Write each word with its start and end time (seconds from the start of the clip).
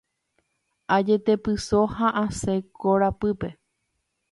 Ajetepyso 0.95 1.79
ha 1.95 2.07
asẽ 2.23 2.57
korapýpe. 2.79 3.49